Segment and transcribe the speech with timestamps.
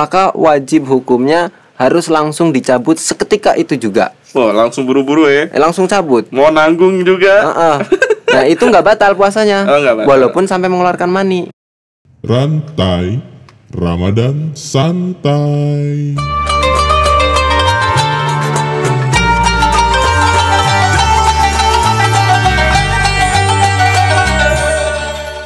[0.00, 4.16] maka wajib hukumnya harus langsung dicabut seketika itu juga.
[4.32, 5.52] Wah, langsung buru-buru ya.
[5.52, 6.24] Eh, langsung cabut.
[6.32, 7.52] Mau nanggung juga.
[7.52, 7.76] Heeh.
[8.32, 9.68] Nah, itu nggak batal puasanya.
[9.68, 10.08] Oh, batal.
[10.08, 11.52] Walaupun sampai mengeluarkan mani.
[12.24, 13.20] Rantai
[13.76, 16.16] Ramadan Santai.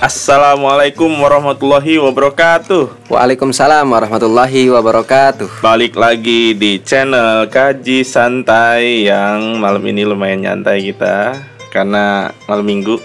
[0.05, 3.09] Assalamualaikum warahmatullahi wabarakatuh.
[3.09, 5.65] Waalaikumsalam warahmatullahi wabarakatuh.
[5.65, 11.41] Balik lagi di channel Kaji Santai yang malam ini lumayan nyantai kita
[11.73, 13.01] karena malam minggu.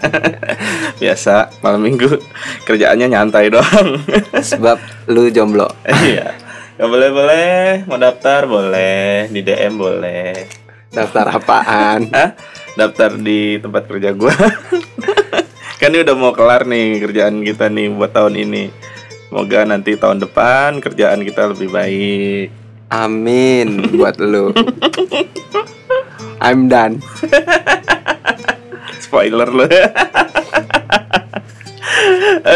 [1.04, 2.16] Biasa malam minggu
[2.64, 4.00] kerjaannya nyantai doang.
[4.56, 5.68] Sebab lu jomblo.
[5.84, 6.32] Iya.
[6.80, 10.48] Ya boleh boleh, mau daftar boleh, di DM boleh.
[10.96, 12.08] Daftar apaan?
[12.08, 12.32] Hah?
[12.72, 14.32] Daftar di tempat kerja gua.
[15.80, 18.68] kan ini udah mau kelar nih kerjaan kita nih buat tahun ini.
[19.32, 22.52] Semoga nanti tahun depan kerjaan kita lebih baik.
[22.92, 24.52] Amin buat lu.
[26.44, 27.00] I'm done.
[29.04, 29.64] Spoiler lo.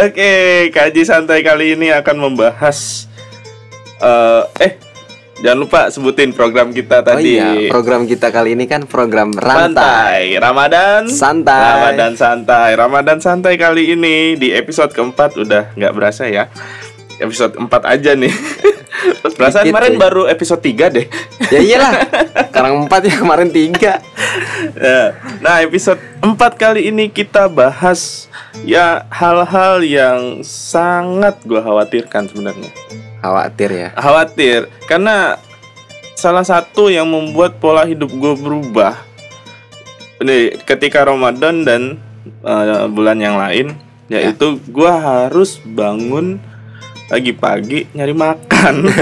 [0.04, 3.08] Oke, kaji santai kali ini akan membahas
[4.04, 4.72] eh eh
[5.44, 7.36] jangan lupa sebutin program kita Oh tadi.
[7.36, 10.32] iya, program kita kali ini kan program rantai.
[10.32, 11.60] Santai Ramadan Santai.
[11.68, 16.48] Ramadan santai Ramadan santai kali ini Di episode keempat Udah nggak berasa ya
[17.14, 18.32] Episode 4 aja nih
[19.36, 20.00] Perasaan Dikit kemarin ya.
[20.00, 21.06] baru episode 3 deh
[21.46, 21.92] Ya iyalah.
[22.48, 24.00] Sekarang 4 ya kemarin 3.
[24.74, 25.02] Ya.
[25.38, 32.72] Nah episode 4 kali ini kita bahas Ya hal-hal yang sangat gue khawatirkan sebenarnya
[33.24, 33.88] Khawatir ya.
[33.96, 35.40] Khawatir Karena
[36.12, 39.00] Salah satu yang membuat pola hidup gue berubah
[40.20, 41.96] Ini ketika Ramadan dan
[42.44, 43.80] eh, bulan yang lain
[44.12, 46.36] Yaitu gue harus bangun
[47.08, 48.84] pagi-pagi nyari makan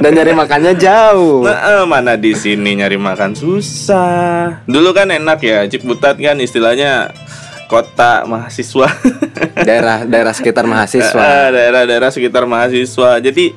[0.00, 1.44] Dan nyari makannya jauh.
[1.44, 4.64] Nah, eh, mana di sini nyari makan susah.
[4.64, 7.12] Dulu kan enak ya, Ciputat kan istilahnya
[7.70, 8.90] kota mahasiswa.
[9.68, 11.22] Daerah daerah sekitar Eh, mahasiswa.
[11.54, 13.22] Daerah-daerah sekitar mahasiswa.
[13.22, 13.54] Jadi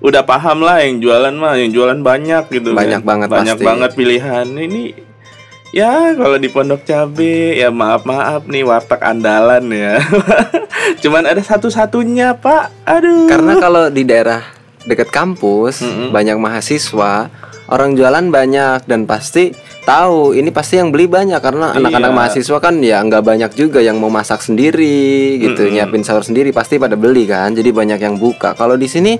[0.00, 2.72] udah paham lah yang jualan mah, yang jualan banyak gitu.
[2.72, 3.08] Banyak kan.
[3.08, 3.68] banget banyak pasti.
[3.68, 4.46] banget pilihan.
[4.48, 4.82] Ini
[5.72, 10.00] ya kalau di Pondok Cabe ya maaf maaf nih warteg andalan ya.
[11.04, 12.72] Cuman ada satu-satunya pak.
[12.88, 13.28] Aduh.
[13.28, 14.42] Karena kalau di daerah
[14.82, 16.10] dekat kampus Mm-mm.
[16.10, 17.30] banyak mahasiswa,
[17.70, 21.78] orang jualan banyak dan pasti tahu ini pasti yang beli banyak karena Iya.
[21.82, 25.74] anak-anak mahasiswa kan ya nggak banyak juga yang mau masak sendiri gitu, Mm-mm.
[25.78, 27.54] nyiapin sahur sendiri pasti pada beli kan.
[27.54, 28.54] Jadi banyak yang buka.
[28.54, 29.14] Kalau di sini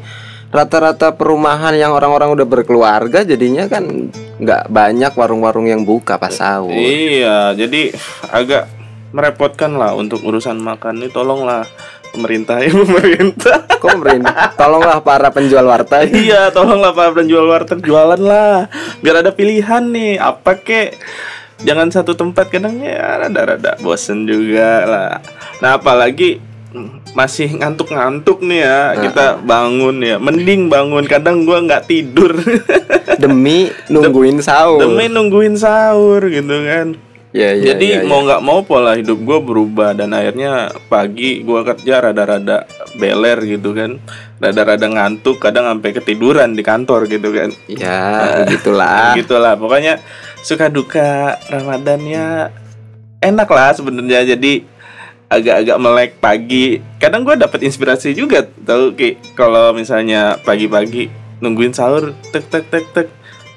[0.53, 6.69] rata-rata perumahan yang orang-orang udah berkeluarga jadinya kan nggak banyak warung-warung yang buka pas sahur.
[6.77, 7.95] Iya, jadi
[8.29, 8.69] agak
[9.13, 11.65] merepotkan lah untuk urusan makan ini tolonglah
[12.13, 13.57] pemerintah ya pemerintah.
[13.81, 14.53] Kok pemerintah?
[14.55, 16.13] Tolonglah para penjual warteg.
[16.13, 18.69] iya, tolonglah para penjual warteg jualan lah.
[19.01, 21.01] Biar ada pilihan nih, apa kek.
[21.63, 25.13] Jangan satu tempat kadang ya rada-rada bosen juga lah.
[25.63, 26.43] Nah, apalagi
[26.75, 32.33] mm, masih ngantuk-ngantuk nih ya kita bangun ya mending bangun kadang gua nggak tidur
[33.21, 34.81] demi nungguin sahur.
[34.81, 36.97] demi nungguin sahur gitu kan
[37.33, 38.09] Ya, ya, Jadi ya, ya.
[38.09, 42.69] mau nggak mau pola hidup gue berubah dan akhirnya pagi gue kerja rada-rada
[43.01, 43.97] beler gitu kan,
[44.37, 47.49] rada-rada ngantuk, kadang sampai ketiduran di kantor gitu kan.
[47.73, 49.13] Ya, begitulah.
[49.19, 49.97] Gitulah, pokoknya
[50.45, 52.53] suka duka Ramadannya
[53.25, 54.37] enak lah sebenarnya.
[54.37, 54.69] Jadi
[55.33, 56.85] agak-agak melek pagi.
[57.01, 61.09] Kadang gue dapat inspirasi juga, tahu ki kalau misalnya pagi-pagi
[61.41, 63.09] nungguin sahur, tek tek tek tek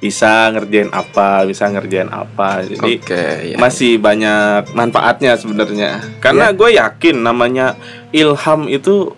[0.06, 2.62] bisa ngerjain apa, bisa ngerjain apa.
[2.62, 3.58] Jadi Oke, ya.
[3.58, 7.74] masih banyak manfaatnya sebenarnya karena gue yakin namanya
[8.14, 9.18] ilham itu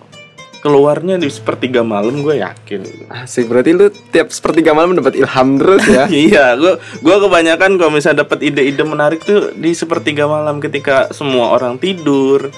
[0.67, 2.81] keluarnya di sepertiga malam gue yakin
[3.13, 6.09] Asik, berarti lu tiap sepertiga malam dapat ilham terus ya.
[6.27, 11.53] iya gue gue kebanyakan kalau misalnya dapat ide-ide menarik tuh di sepertiga malam ketika semua
[11.53, 12.49] orang tidur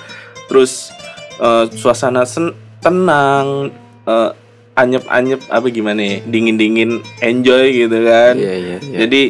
[0.48, 0.90] terus
[1.38, 3.70] eh, suasana sen- tenang
[4.08, 4.32] eh,
[4.80, 8.98] anyep-anyep apa gimana ya dingin-dingin enjoy gitu kan Iya, iya, iya.
[9.06, 9.22] jadi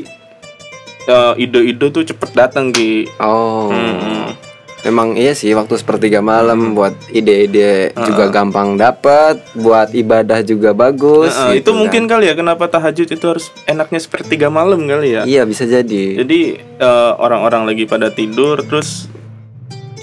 [1.06, 3.74] eh, ide-ide tuh cepet datang ki Oh.
[3.74, 4.38] Hmm.
[4.80, 11.36] Memang iya sih waktu sepertiga malam buat ide-ide juga gampang dapet, buat ibadah juga bagus.
[11.36, 12.16] Nah, gitu itu mungkin kan.
[12.16, 15.28] kali ya kenapa tahajud itu harus enaknya sepertiga malam kali ya.
[15.28, 16.24] Iya bisa jadi.
[16.24, 16.40] Jadi
[16.80, 19.12] eh, orang-orang lagi pada tidur terus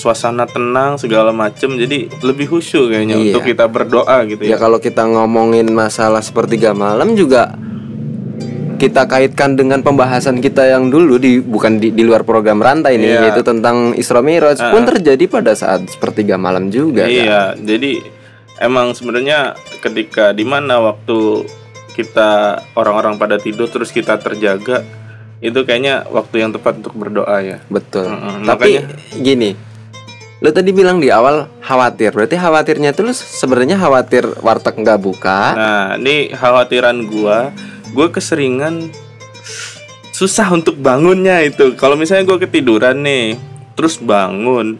[0.06, 3.22] suasana tenang segala macem jadi lebih khusyuk kayaknya Iya.
[3.28, 4.56] untuk kita berdoa gitu Ya ya.
[4.56, 7.58] kalau kita ngomongin masalah sepertiga malam juga
[8.76, 13.08] kita kaitkan dengan pembahasan kita yang dulu di bukan di, di luar program rantai nih
[13.08, 13.20] Iya.
[13.24, 17.10] yaitu tentang Isra Mi'raj pun terjadi pada saat sepertiga malam juga kan?
[17.10, 18.04] Iya, jadi
[18.58, 21.48] emang sebenarnya ketika di mana waktu
[21.92, 22.30] kita
[22.76, 24.84] orang-orang pada tidur terus kita terjaga
[25.38, 27.58] itu kayaknya waktu yang tepat untuk berdoa ya.
[27.66, 28.08] Betul.
[28.08, 29.50] Mm-mm, Tapi makanya- gini,
[30.44, 32.12] lo tadi bilang di awal khawatir.
[32.12, 35.40] Berarti khawatirnya tuh lu sebenarnya khawatir warteg nggak buka.
[35.56, 37.56] Nah, ini khawatiran gua,
[37.96, 38.92] gua keseringan
[40.12, 41.72] susah untuk bangunnya itu.
[41.80, 43.40] Kalau misalnya gua ketiduran nih,
[43.72, 44.76] terus bangun,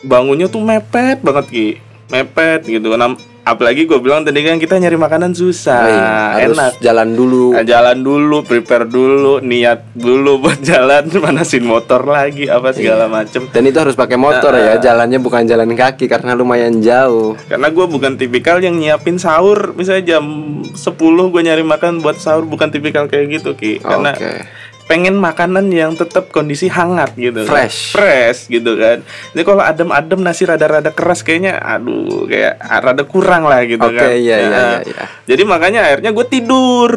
[0.00, 1.68] bangunnya tuh mepet banget ki,
[2.08, 2.96] mepet gitu.
[3.44, 6.72] Nah, apalagi gue bilang tadi kan kita nyari makanan susah, Oh iya, harus enak.
[6.80, 7.52] jalan dulu.
[7.52, 13.44] Nah, jalan dulu, prepare dulu, niat dulu buat jalan, manasin motor lagi, apa segala macem.
[13.52, 17.36] Dan itu harus pakai motor ya, jalannya bukan jalan kaki karena lumayan jauh.
[17.44, 20.24] Karena gue bukan tipikal yang nyiapin sahur Misalnya jam
[20.64, 24.46] 10 gue nyari makan buat sahur Bukan tipikal kayak gitu Ki Karena Oke.
[24.84, 27.50] Pengen makanan yang tetap kondisi hangat gitu kan.
[27.66, 27.96] Fresh.
[27.96, 29.00] Fresh gitu kan
[29.32, 34.12] Jadi kalau adem-adem nasi rada-rada keras kayaknya Aduh kayak rada kurang lah gitu Oke, kan
[34.12, 35.04] iya, iya, Nah, iya, iya.
[35.24, 36.90] Jadi makanya akhirnya gue tidur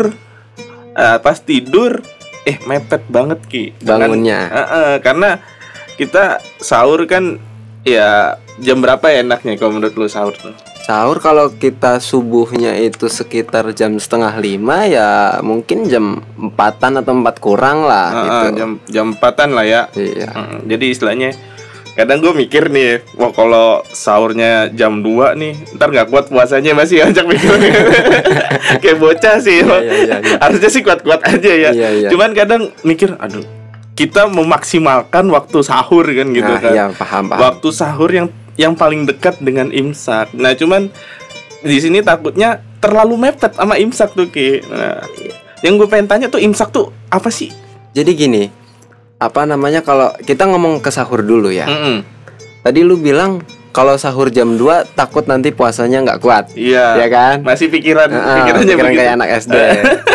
[0.97, 2.03] Ah, Pas tidur
[2.43, 4.39] Eh mepet banget Ki Bangunnya.
[4.51, 5.39] Heeh, Karena
[5.95, 7.39] kita sahur kan
[7.87, 10.51] Ya jam berapa ya enaknya kalau menurut lu sahur tuh?
[10.83, 17.39] Sahur kalau kita subuhnya itu sekitar jam setengah lima ya mungkin jam empatan atau empat
[17.39, 18.47] kurang lah Heeh, gitu.
[18.59, 19.81] jam jam empatan lah ya.
[19.95, 20.31] Iya.
[20.35, 21.29] Mm, jadi istilahnya
[21.97, 27.01] kadang gue mikir nih, wah kalau sahurnya jam 2 nih, ntar nggak kuat puasanya masih
[27.01, 27.49] ajak mikir
[28.85, 29.65] kayak bocah sih.
[29.65, 30.37] Iya, iya, iya, iya.
[30.37, 31.71] Harusnya sih kuat-kuat aja ya.
[31.73, 32.09] Iya, iya.
[32.13, 33.41] Cuman kadang mikir, aduh,
[33.97, 36.73] kita memaksimalkan waktu sahur kan gitu Nah, kan.
[36.73, 37.41] iya, paham, paham.
[37.41, 40.37] Waktu sahur yang yang paling dekat dengan imsak.
[40.37, 40.93] Nah, cuman
[41.65, 44.61] di sini takutnya terlalu mepet sama imsak tuh ki.
[44.69, 45.01] Nah,
[45.65, 47.49] yang gue pengen tanya tuh imsak tuh apa sih?
[47.97, 48.43] Jadi gini,
[49.17, 51.65] apa namanya kalau kita ngomong ke sahur dulu ya.
[51.65, 52.05] Mm-mm.
[52.61, 53.41] Tadi lu bilang
[53.77, 56.49] kalau sahur jam 2 takut nanti puasanya nggak kuat.
[56.57, 56.97] Iya.
[56.97, 57.45] Ya kan?
[57.45, 59.01] Masih pikiran Heeh, pikirannya pikiran begitu.
[59.05, 59.55] kayak anak SD.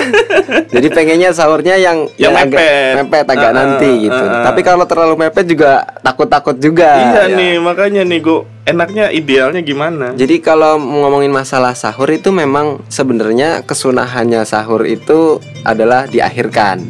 [0.75, 2.94] Jadi pengennya sahurnya yang Yang agak mepet.
[2.99, 4.19] mepet agak Heeh, nanti gitu.
[4.19, 4.43] heeh.
[4.43, 6.91] Tapi kalau terlalu mepet juga takut-takut juga.
[6.91, 7.37] Iya ya.
[7.38, 10.06] nih, makanya nih gue enaknya idealnya gimana?
[10.19, 16.82] Jadi kalau ngomongin masalah sahur itu memang sebenarnya kesunahannya sahur itu adalah diakhirkan.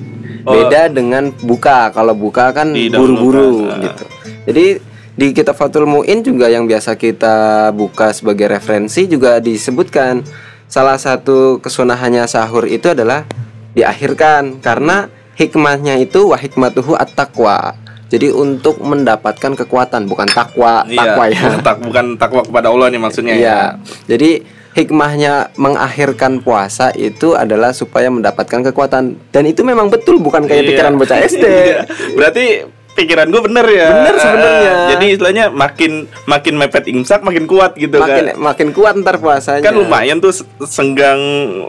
[0.49, 0.57] Oh.
[0.57, 1.93] Beda dengan buka.
[1.93, 3.77] Kalau buka kan buru-buru ah.
[3.77, 4.05] gitu.
[4.49, 4.67] Jadi
[5.13, 10.25] di kitab Fathul Muin juga yang biasa kita buka sebagai referensi juga disebutkan
[10.73, 13.29] salah satu kesunahannya sahur itu adalah
[13.77, 17.77] diakhirkan karena hikmahnya itu wa hikmatuhu at-taqwa.
[18.13, 21.41] Jadi untuk mendapatkan kekuatan bukan takwa, takwa ya.
[21.49, 23.41] bukan, tak, bukan takwa kepada Allah nih maksudnya ya.
[23.41, 23.61] Iya.
[24.05, 24.31] Jadi
[24.77, 30.69] hikmahnya mengakhirkan puasa itu adalah supaya mendapatkan kekuatan dan itu memang betul bukan kayak Iya.
[30.77, 31.45] pikiran bocah SD.
[31.49, 31.81] Iya.
[32.13, 32.47] Berarti
[32.93, 33.89] pikiran gue bener ya.
[33.95, 34.73] Bener sebenarnya.
[34.73, 35.93] Eh, Jadi istilahnya makin
[36.25, 38.37] makin mepet imsak makin kuat gitu makin kan.
[38.37, 39.61] makin kuat ntar puasanya.
[39.61, 41.19] Kan lumayan tuh se- senggang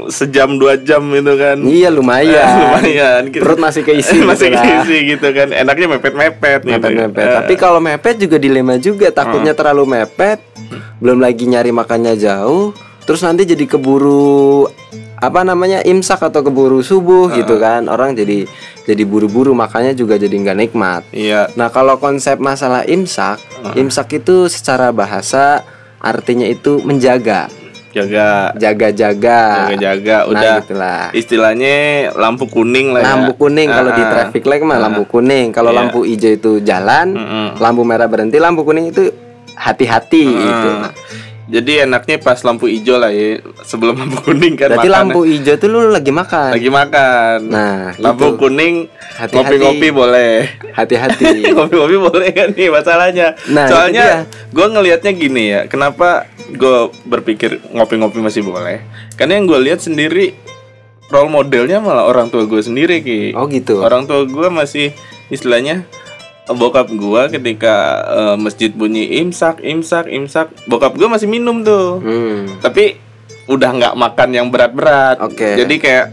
[0.07, 1.57] sejam dua jam itu kan.
[1.59, 2.47] Iya lumayan.
[2.63, 3.21] lumayan.
[3.29, 3.39] Gitu.
[3.39, 4.63] Perut masih keisi masih gitu lah.
[4.83, 5.47] keisi gitu kan.
[5.49, 6.75] Enaknya mepet-mepet gitu.
[6.75, 7.23] Mepet-mepet.
[7.23, 9.07] Eh, Tapi kalau mepet juga dilema juga.
[9.09, 9.59] Takutnya Hmm.
[9.59, 10.39] terlalu mepet,
[10.97, 12.71] belum lagi nyari makannya jauh,
[13.01, 14.67] terus nanti jadi keburu
[15.23, 17.35] apa namanya imsak atau keburu subuh Hmm.
[17.37, 17.87] gitu kan.
[17.87, 18.43] Orang jadi
[18.83, 21.01] jadi buru-buru makanya juga jadi nggak nikmat.
[21.09, 21.47] Iya.
[21.53, 23.39] Nah, kalau konsep masalah imsak,
[23.73, 25.63] imsak itu secara bahasa
[25.97, 27.47] artinya itu menjaga,
[27.89, 29.69] Jaga jaga-jaga.
[29.69, 31.03] jaga-jaga Nah, udah gitulah.
[31.13, 31.75] istilahnya
[32.13, 33.07] lampu kuning lah ya.
[33.07, 35.49] Lampu kuning kalau di traffic light mah lampu kuning.
[35.49, 35.77] Kalau Iya.
[35.79, 37.47] lampu hijau itu jalan, Mm-mm.
[37.57, 39.07] lampu merah berhenti, lampu kuning itu
[39.53, 40.69] hati-hati gitu.
[40.75, 40.91] Ah.
[41.53, 44.97] Jadi enaknya pas lampu hijau lah ya sebelum lampu kuning kan Berarti makan.
[45.05, 46.49] lampu hijau tuh lu lagi makan.
[46.49, 47.37] lagi makan.
[47.45, 48.41] Nah, lampu gitu.
[48.41, 49.37] kuning Hati-hati.
[49.37, 50.33] ngopi-ngopi boleh.
[50.73, 51.25] Hati-hati.
[51.55, 53.37] ngopi-ngopi boleh kan nih masalahnya.
[53.53, 58.81] Nah, Soalnya gue ngelihatnya gini ya, kenapa gue berpikir ngopi-ngopi masih boleh?
[59.13, 60.33] Karena yang gue lihat sendiri
[61.07, 63.37] role modelnya malah orang tua gue sendiri ki.
[63.37, 63.85] oh gitu.
[63.85, 64.89] Orang tua gue masih
[65.29, 65.85] istilahnya
[66.45, 72.59] bokap gua ketika eh, masjid bunyi imsak imsak imsak bokap gua masih minum tuh Hmm.
[72.59, 72.99] tapi
[73.45, 75.55] udah nggak makan yang berat-berat Oke.
[75.55, 76.07] jadi kayak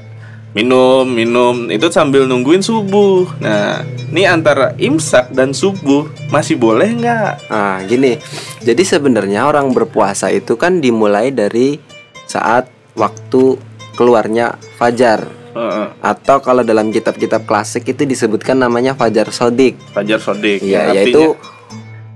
[0.50, 7.46] minum minum itu sambil nungguin subuh nah ini antara imsak dan subuh masih boleh nggak
[7.46, 8.18] Ah, gini.
[8.60, 11.78] Jadi sebenarnya orang berpuasa itu kan dimulai dari
[12.24, 13.54] saat waktu
[13.94, 15.86] keluarnya fajar Heeh.
[16.00, 19.74] atau kalau dalam kitab-kitab klasik itu disebutkan namanya fajar sodik.
[19.90, 21.24] fajar sodik Iya, Artinya- yaitu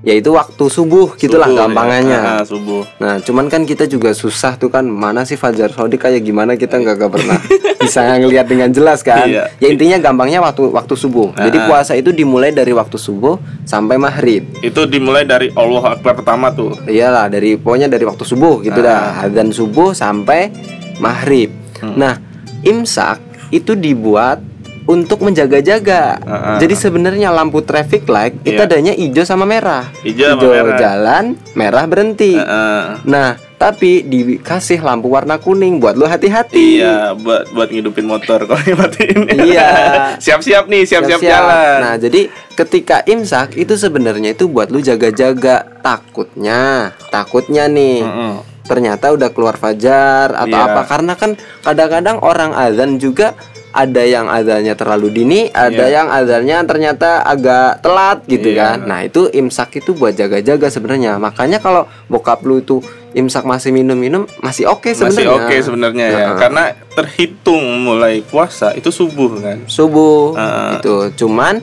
[0.04, 1.60] yaitu waktu subuh gitulah Subuh, ya.
[1.64, 2.20] gampangannya.
[2.20, 2.84] Ah, subuh.
[2.98, 6.76] Nah, cuman kan kita juga susah tuh kan mana sih Fajar Sodik kayak gimana kita
[6.76, 7.40] nggak pernah
[7.80, 9.24] bisa ngelihat dengan jelas kan.
[9.24, 9.48] Iya.
[9.56, 11.32] Ya intinya gampangnya waktu waktu subuh.
[11.32, 14.44] Jadi puasa itu dimulai dari waktu subuh sampai maghrib.
[14.60, 16.76] Itu dimulai dari Allah Akbar pertama tuh.
[16.84, 19.24] Iyalah dari pokoknya dari waktu subuh gitu dah.
[19.24, 20.52] Adzan subuh sampai
[20.94, 21.48] maghrib.
[21.80, 22.20] Nah,
[22.60, 23.23] imsak
[23.54, 24.42] itu dibuat
[24.84, 26.20] untuk menjaga-jaga.
[26.20, 26.58] Ah, ah.
[26.60, 28.68] Jadi sebenarnya lampu traffic light itu Iya.
[28.68, 29.88] adanya hijau sama merah.
[30.04, 30.76] Hijau sama merah.
[30.76, 31.24] jalan,
[31.56, 32.36] merah berhenti.
[32.36, 33.00] Heeh.
[33.08, 36.84] Nah, tapi dikasih lampu warna kuning buat lu hati-hati.
[36.84, 39.24] Iya, buat buat ngidupin motor kalau dimatiin.
[39.48, 39.70] Iya.
[40.24, 41.76] siap-siap nih, siap-siap jalan.
[41.80, 45.64] Nah, jadi ketika imsak itu sebenarnya itu buat lu jaga-jaga.
[45.80, 48.04] Takutnya, takutnya nih.
[48.04, 48.53] Heeh.
[48.64, 50.66] Ternyata udah keluar fajar atau Iya.
[50.66, 51.30] apa karena kan
[51.60, 53.36] kadang-kadang orang azan juga
[53.74, 55.94] ada yang azannya terlalu dini, ada Iya.
[56.00, 58.78] yang azannya ternyata agak telat gitu Iya.
[58.78, 58.78] kan.
[58.86, 61.18] Nah, itu imsak itu buat jaga-jaga sebenarnya.
[61.18, 62.78] Makanya kalau bokap lu itu
[63.12, 65.34] imsak masih minum-minum masih oke Masih sebenarnya.
[65.34, 66.18] oke sebenarnya ya.
[66.18, 66.38] Heeh.
[66.38, 66.62] Karena
[66.94, 69.58] terhitung mulai puasa itu subuh kan.
[69.66, 70.70] subuh Heeh.
[70.78, 70.94] gitu.
[71.26, 71.58] Cuman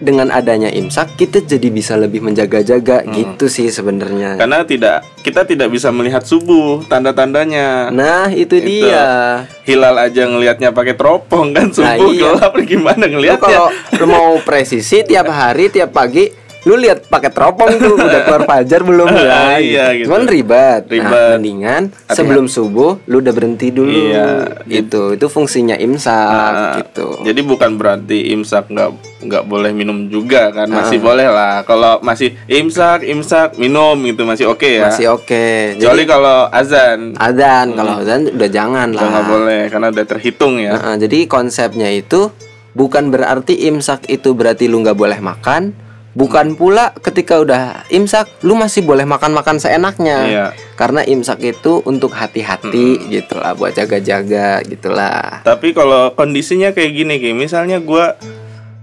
[0.00, 4.34] dengan adanya imsak kita jadi bisa lebih menjaga-jaga gitu sih sebenarnya.
[4.34, 4.40] Hmm.
[4.40, 7.92] Karena tidak kita tidak bisa melihat subuh tanda-tandanya.
[7.92, 8.88] Nah, itu, Itu.
[8.88, 9.44] dia.
[9.68, 12.32] Hilal aja ngelihatnya pakai teropong kan Nah, subuh iya.
[12.32, 13.70] gelap gimana ngelihatnya?
[13.92, 18.80] kalau mau presisi tiap hari, tiap pagi lu lihat pakai teropong tuh udah keluar fajar
[18.82, 20.06] belum ya Iya, gitu.
[20.06, 21.08] cuman ribet Ribet.
[21.08, 24.60] nah mendingan sebelum subuh lu udah berhenti dulu Iya.
[24.68, 28.90] itu itu fungsinya imsak Ah, gitu Jadi bukan berarti imsak nggak
[29.20, 31.02] nggak boleh minum juga kan masih Ah.
[31.02, 31.54] boleh lah.
[31.62, 34.88] Kalau masih imsak imsak minum gitu masih oke ya.
[34.88, 39.86] masih oke Kecuali jadi kalau azan adzan kalau adzan udah jangan lah nggak boleh karena
[39.88, 40.72] udah terhitung ya.
[40.74, 42.28] Nah, jadi konsepnya itu
[42.70, 45.74] bukan berarti imsak itu berarti lu nggak boleh makan,
[46.14, 50.18] bukan pula ketika udah imsak lu masih boleh makan-makan seenaknya.
[50.26, 50.46] Iya.
[50.74, 55.44] Karena imsak itu untuk hati-hati gitu lah, buat jaga-jaga gitulah.
[55.46, 58.16] Tapi kalau kondisinya kayak gini kayak misalnya gua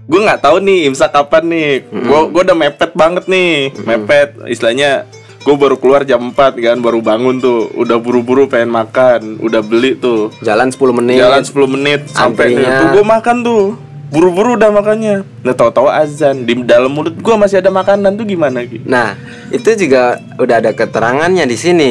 [0.08, 1.70] gue nggak tahu nih imsak kapan nih.
[2.08, 5.04] Gua gua udah mepet banget nih, mepet istilahnya
[5.38, 9.96] gue baru keluar jam 4 kan baru bangun tuh udah buru-buru pengen makan udah beli
[9.96, 11.16] tuh Jalan 10 menit.
[11.24, 13.64] jalan 10 menit sampai tuh gue makan tuh
[14.08, 18.64] buru-buru udah makannya nah tahu-tahu azan di dalam mulut gue masih ada makanan tuh gimana
[18.64, 18.80] Ki?
[18.88, 19.16] Nah,
[19.52, 21.88] itu juga udah ada keterangannya di sini.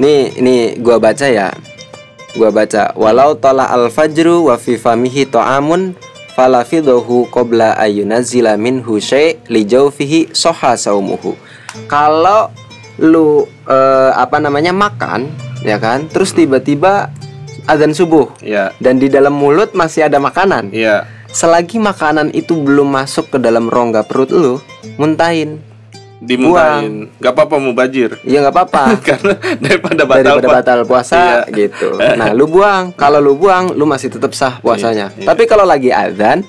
[0.00, 1.52] Nih, ini gua baca ya.
[2.32, 5.92] Gua baca, walau tola al-fajru wa fi famihi ta'amun
[6.32, 11.36] falafidahu qabla ayunazila minhu syai' li jawfihi soha saumuhu.
[11.84, 12.48] Kalau
[12.96, 15.28] lu eh, apa namanya makan,
[15.60, 16.08] ya kan?
[16.08, 17.12] Terus tiba-tiba
[17.66, 20.74] azan subuh Iya dan di dalam mulut masih ada makanan.
[20.74, 24.60] iya Selagi makanan itu belum masuk ke dalam rongga perut lu,
[24.94, 25.58] muntahin.
[26.22, 28.94] dimuntahin nggak apa-apa mau bajir Ya nggak apa-apa.
[29.10, 31.66] karena daripada batal Daripada batal puasa Iya.
[31.66, 31.98] gitu.
[32.20, 32.94] Nah, lu buang.
[32.94, 35.10] Kalau lu buang, lu masih tetap sah puasanya.
[35.10, 35.26] Iya, iya.
[35.26, 36.46] Tapi kalau lagi azan,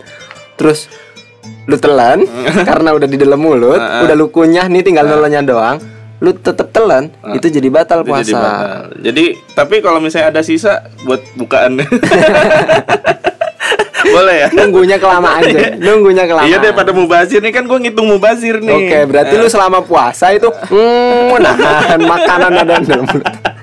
[0.53, 0.85] terus
[1.65, 2.21] lu telan
[2.69, 5.81] karena udah di dalam mulut, udah lu kunyah nih tinggal nolonya doang,
[6.19, 8.21] lu tetap telan, itu jadi batal Itu puasa.
[8.21, 8.77] jadi batal.
[9.01, 9.25] Jadi
[9.57, 11.81] tapi kalau misalnya ada sisa buat bukaan
[14.03, 15.59] boleh ya Nunggunya kelamaan aja.
[15.75, 16.49] Nunggunya kelamaan.
[16.49, 18.75] Iya daripada mubazir nih kan gue ngitung mubazir nih.
[18.75, 23.23] Oke, berarti lu selama puasa itu hmm, nahan makanan ada dalam mulut.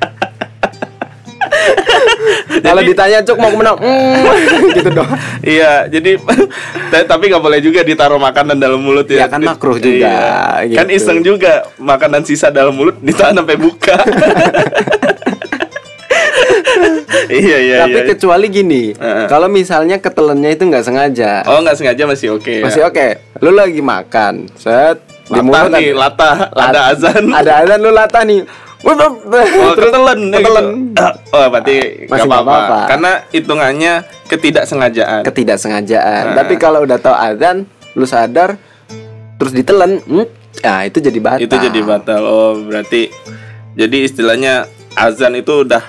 [2.60, 3.72] Kalau ditanya cuk mau ke mana?
[3.74, 5.08] Hmm, gitu dong.
[5.42, 6.18] Iya, jadi
[6.92, 9.24] ta- tapi nggak boleh juga ditaruh makanan dalam mulut ya.
[9.24, 10.76] Ya, kan makruh juga, Iya.
[10.78, 10.96] Kan gitu.
[11.00, 13.96] iseng juga makanan sisa dalam mulut ditahan sampai buka.
[17.30, 17.76] Iya iya.
[17.86, 18.08] Tapi iya.
[18.10, 19.26] kecuali gini, Heeh.
[19.30, 22.50] kalau misalnya ketelennya itu nggak sengaja, Oh nggak sengaja masih oke.
[22.50, 22.64] ya.
[22.66, 23.06] masih oke.
[23.40, 24.98] Lu lagi makan, set
[25.30, 27.22] di mulut nih, ada, latah, ada azan.
[27.30, 28.42] ada azan lu latah nih.
[28.80, 28.96] Oh,
[29.78, 30.66] ketelen, ya ketelen.
[30.96, 31.08] gitu.
[31.36, 31.76] Oh, berarti
[32.08, 32.78] nggak Masih nggak apa-apa.
[32.88, 33.92] Karena hitungannya
[34.26, 35.22] ketidaksengajaan.
[35.22, 36.24] Ketidaksengajaan.
[36.32, 36.36] Nah.
[36.42, 38.56] Tapi kalau udah tahu azan, lu sadar
[39.36, 40.26] terus ditelen, hmm,
[40.64, 41.44] ya itu jadi batal.
[41.44, 42.20] itu jadi batal.
[42.24, 43.12] Oh, berarti
[43.76, 44.66] jadi istilahnya
[44.98, 45.84] azan itu udah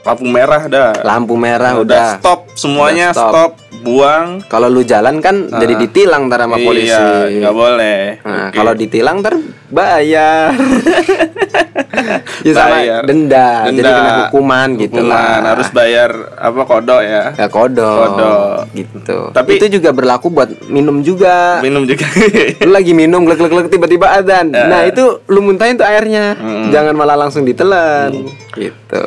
[0.00, 0.90] lampu merah dah.
[1.04, 2.06] Lampu merah udah, udah.
[2.20, 3.32] stop semuanya Udah stop.
[3.32, 3.50] stop.
[3.80, 4.44] Buang.
[4.46, 6.90] Kalau lu jalan kan jadi ditilang ntar sama polisi.
[6.90, 8.00] Iya, nggak boleh.
[8.20, 8.56] Nah, Oke.
[8.56, 9.34] kalau ditilang ntar
[9.68, 10.52] bayar.
[12.46, 13.02] ya sama Bayar.
[13.04, 13.92] denda, jadi Denda.
[13.92, 15.42] kena hukuman gitu lah.
[15.44, 17.24] harus bayar apa kodok ya.
[17.36, 18.58] Ya kodok, Kodok.
[18.72, 19.18] gitu.
[19.30, 21.60] Tapi- itu juga berlaku buat minum juga.
[21.60, 22.08] Minum juga.
[22.64, 24.48] lu lagi minum glek glek glek tiba-tiba adzan.
[24.50, 24.64] Ya.
[24.66, 26.36] Nah, itu lu muntahin tuh airnya.
[26.36, 26.72] Hmm.
[26.72, 28.12] Jangan malah langsung ditelan.
[28.50, 29.06] Gitu.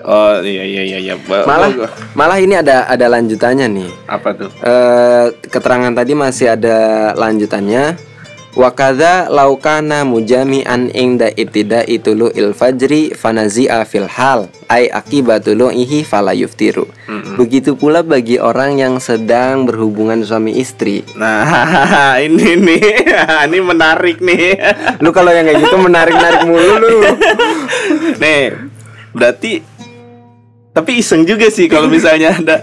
[0.00, 1.14] oh iya iya iya iya.
[1.44, 1.68] Malah
[2.16, 3.90] malah ini ada ada lanjutannya nih.
[4.10, 4.50] Apa tuh?
[4.66, 6.78] Eh keterangan tadi masih ada
[7.14, 8.10] lanjutannya.
[8.50, 16.34] Wakada laukana mujami'an ingda itida itulu il fajri fanazi'a fil hal ay akibatulu ihi fala
[16.34, 16.90] yuftiru.
[17.38, 21.06] Begitu pula bagi orang yang sedang berhubungan suami istri.
[21.14, 22.82] Nah, ini nih,
[23.46, 24.58] ini menarik nih.
[24.98, 27.06] Lu kalau yang kayak gitu menarik-narik mulu lu.
[28.18, 28.58] nih,
[29.14, 29.62] berarti
[30.70, 32.62] tapi iseng juga sih kalau misalnya ada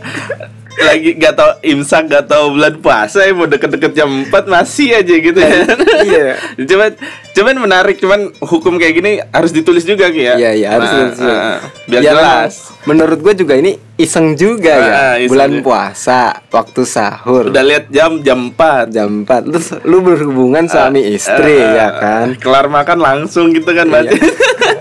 [0.80, 5.16] lagi gak tau imsak gak tau bulan puasa ya mau deket-deket jam 4 masih aja
[5.16, 5.66] gitu ya.
[6.00, 6.28] Iya.
[6.70, 6.92] cuman
[7.32, 10.34] cuman menarik cuman hukum kayak gini harus ditulis juga Ki, ya.
[10.36, 11.18] Iya iya harus Nah, harus.
[11.20, 12.54] ah, biar Ya, jelas.
[12.84, 14.94] Menurut gue juga ini iseng juga Ah, ya.
[15.20, 15.64] iseng Bulan juga.
[15.64, 17.44] puasa, waktu sahur.
[17.48, 22.28] Udah lihat jam jam 4 jam 4 Terus lu berhubungan suami istri Eh, ya kan?
[22.36, 24.14] Kelar makan langsung gitu kan berarti.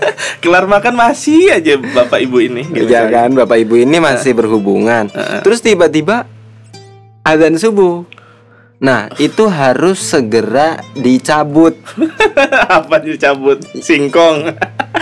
[0.43, 5.09] Kelar makan masih aja Bapak Ibu ini gitu Iya kan, Bapak Ibu ini masih berhubungan.
[5.41, 6.29] Terus tiba-tiba
[7.27, 8.16] azan subuh.
[8.77, 11.73] Nah, itu harus segera dicabut.
[12.69, 13.57] Apa dicabut?
[13.73, 14.53] Singkong.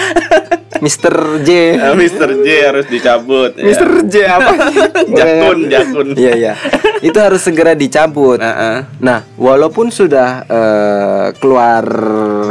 [0.85, 1.39] Mr.
[1.43, 1.49] J.
[1.79, 2.29] Eh, Mr.
[2.39, 3.51] J harus dicabut.
[3.55, 3.63] ya.
[3.63, 3.89] Mr.
[4.11, 4.51] J apa?
[5.17, 6.07] Jakun, jakun.
[6.19, 6.53] Iya, iya.
[6.99, 8.43] Itu harus segera dicabut.
[8.43, 8.79] Nah, eh.
[8.99, 11.83] Nah, walaupun sudah eh, keluar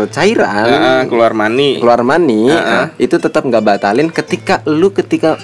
[0.09, 1.79] cairan, Nah, eh, keluar mani.
[1.79, 2.65] keluar mani, Heeh.
[2.65, 5.37] nah, itu tetap nggak batalin ketika lu ketika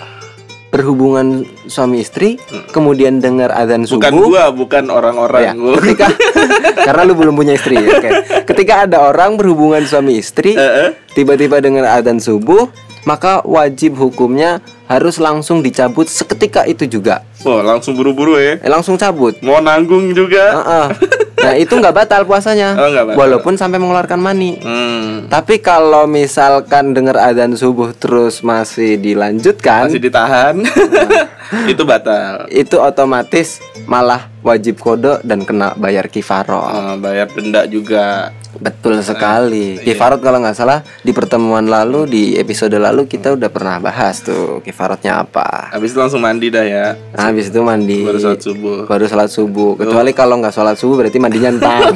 [0.71, 2.39] berhubungan suami istri,
[2.71, 4.27] kemudian dengar azan Bukan subuh.
[4.31, 5.43] gua, bukan orang-orang.
[5.43, 5.75] Ya, Gua.
[5.83, 6.07] ketika
[6.87, 7.75] karena lu belum punya istri.
[7.77, 8.11] Oke.
[8.47, 10.95] Ketika ada orang berhubungan suami istri, eh.
[11.13, 12.71] tiba-tiba dengar azan subuh,
[13.03, 17.23] maka wajib hukumnya harus langsung dicabut seketika itu juga.
[17.43, 18.59] Oh, langsung buru-buru ya.
[18.59, 19.39] Eh, langsung cabut.
[19.43, 20.45] Mau nanggung juga.
[20.55, 20.87] Heeh.
[21.41, 22.77] Nah, itu nggak batal puasanya.
[22.77, 23.19] Oh, nggak batal.
[23.19, 24.61] Walaupun sampai mengeluarkan mani.
[24.61, 25.27] Hmm.
[25.27, 30.61] Tapi kalau misalkan dengar azan subuh terus masih dilanjutkan, Masih ditahan.
[31.73, 32.47] Itu batal.
[32.47, 36.63] itu otomatis malah wajib kodok dan kena bayar kifaroh.
[36.63, 38.31] Eh, bayar denda juga.
[38.59, 39.79] Betul sekali.
[39.79, 39.85] iya.
[39.95, 44.59] Kifarot kalau nggak salah di pertemuan lalu di episode lalu kita udah pernah bahas tuh
[44.67, 45.71] kifarotnya apa.
[45.71, 46.87] Habis itu langsung mandi dah ya.
[47.15, 48.03] Nah, habis itu mandi.
[48.03, 48.79] Baru sholat subuh.
[48.91, 49.71] Baru sholat subuh.
[49.79, 51.95] Kecuali kalau nggak sholat subuh berarti mandinya ntar.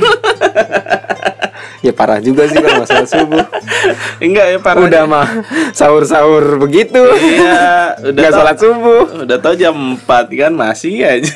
[1.84, 3.44] ya parah juga sih kalau sholat subuh.
[4.22, 4.86] Enggak ya parah.
[4.86, 5.26] Udah mah
[5.74, 7.02] sahur-sahur begitu.
[7.18, 9.02] Iya, udah Nggak sholat subuh.
[9.26, 10.06] Udah tau jam 4
[10.38, 11.34] kan masih aja.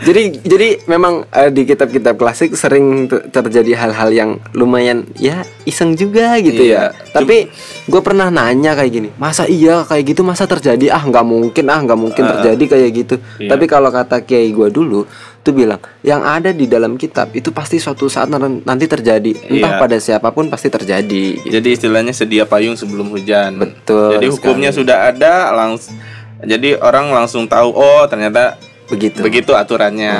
[0.00, 5.92] Jadi jadi memang eh, di kitab-kitab klasik sering te- terjadi hal-hal yang lumayan ya iseng
[5.92, 6.90] juga gitu Iya.
[6.90, 7.12] ya.
[7.12, 7.52] Tapi
[7.84, 10.88] gue pernah nanya kayak gini, masa iya kayak gitu masa terjadi?
[10.88, 13.14] Ah nggak mungkin, ah nggak mungkin terjadi kayak gitu.
[13.36, 13.50] Iya.
[13.50, 15.04] Tapi kalau kata kiai gue dulu
[15.40, 19.72] tuh bilang yang ada di dalam kitab itu pasti suatu saat nan- nanti terjadi, entah
[19.74, 19.80] Iya.
[19.80, 21.24] pada siapa pun pasti terjadi.
[21.40, 21.52] gitu.
[21.52, 23.56] Jadi istilahnya sedia payung sebelum hujan.
[23.58, 25.92] Betul Jadi hukumnya sudah ada langsung
[26.40, 28.56] jadi orang langsung tahu oh ternyata
[28.90, 29.22] Begitu.
[29.22, 30.14] begitu aturannya.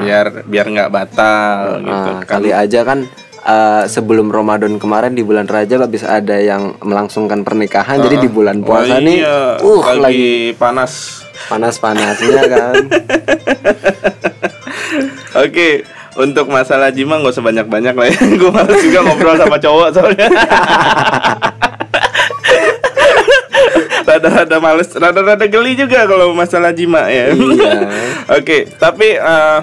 [0.00, 2.10] Biar biar nggak batal gitu.
[2.14, 3.04] Ah, kali aja kan
[3.42, 8.62] eh, sebelum Ramadan kemarin di bulan Rajab habis ada yang melangsungkan pernikahan jadi di bulan
[8.62, 11.26] puasa Oh nih iya, uh lagi, lagi panas.
[11.44, 12.76] panas-panasnya kan
[15.34, 15.82] Oke,
[16.14, 18.18] untuk masalah jima nggak usah banyak-banyak lah ya.
[18.38, 20.28] Gue malas juga ngobrol sama cowok soalnya.
[24.24, 27.36] Rada-rada males, rada-rada geli juga kalau masalah jima ya.
[27.36, 27.72] Iya.
[28.40, 29.58] Oke, tapi eh,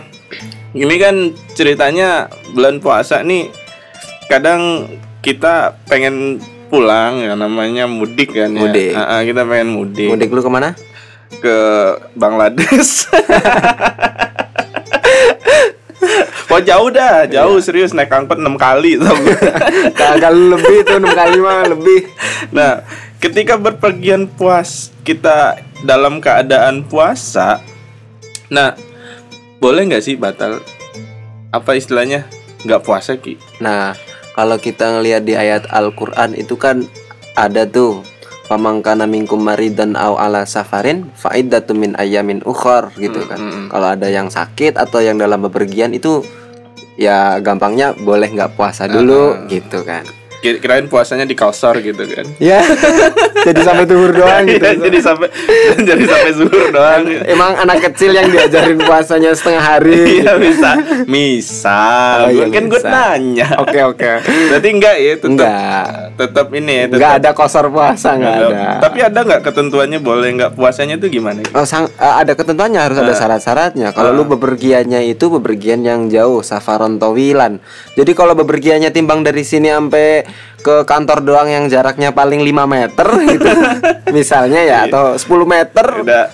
[0.77, 3.49] ini kan ceritanya bulan puasa nih
[4.29, 4.85] kadang
[5.25, 6.37] kita pengen
[6.69, 8.61] pulang ya namanya mudik kan ya.
[8.69, 8.93] Mudik.
[8.93, 10.77] Ah, ah, kita pengen mudik, mudik lu ke mana
[11.41, 11.55] ke
[12.13, 13.09] Bangladesh.
[16.53, 19.01] Wah jauh dah, jauh serius naik angkot 6 kali
[19.97, 21.99] kagak lebih tuh enam kali mah lebih
[22.51, 22.83] Nah,
[23.21, 27.61] ketika berpergian puas kita dalam keadaan puasa,
[28.49, 28.73] nah
[29.61, 30.59] boleh nggak sih batal?
[31.53, 32.25] Apa istilahnya?
[32.65, 33.37] Nggak puasa ki?
[33.61, 33.93] nah
[34.33, 36.85] kalau kita ngelihat di ayat Al-Qur'an itu kan
[37.37, 38.01] ada tuh
[38.49, 43.67] pamangkana minkum maridan au ala safarin faiddatun min ayamin ukhor gitu kan mm, mm.
[43.71, 46.19] kalau ada yang sakit atau yang dalam bepergian itu
[46.99, 50.03] ya gampangnya boleh nggak puasa dulu gitu kan
[50.41, 52.25] Kirain puasanya di kausar gitu kan?
[52.37, 52.65] ya
[53.47, 55.27] jadi sampai tuhur doang gitu Iya, jadi sampai
[55.79, 57.05] jadi sampai zuhur doang.
[57.23, 60.71] emang anak kecil yang diajarin puasanya setengah hari Iya bisa,
[61.05, 62.17] misal.
[62.23, 63.47] Oh, iya, kan gue nanya.
[63.57, 64.09] oke oke
[64.49, 65.13] Berarti enggak ya?
[65.13, 65.85] Tetap, Enggak.
[66.17, 66.83] Tetap ini ya.
[66.87, 68.47] nggak ada kosor puasa nggak ada
[68.79, 71.41] Tapi ada nggak ketentuannya boleh nggak puasanya tuh gimana?
[71.51, 73.91] Oh, sang, eh, ada ketentuannya harus ada syarat-syaratnya.
[73.91, 77.59] Kalau lu bepergiannya itu bepergian yang jauh, safaron tawilan.
[77.95, 80.23] Jadi kalau bepergiannya timbang dari sini sampai
[80.61, 83.49] ke kantor doang yang jaraknya paling 5 meter gitu.
[84.13, 85.85] Misalnya ya atau 10 meter.
[86.05, 86.25] Udah